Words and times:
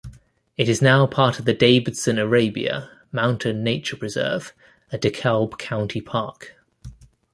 It 0.57 0.67
is 0.67 0.81
now 0.81 1.05
part 1.05 1.37
of 1.37 1.45
the 1.45 1.53
Davidson-Arabia 1.53 2.89
Mountain 3.11 3.63
Nature 3.63 3.97
Preserve, 3.97 4.51
a 4.91 4.97
DeKalb 4.97 5.59
County 5.59 6.01
park. 6.01 6.55